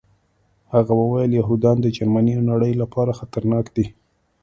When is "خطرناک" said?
3.19-3.65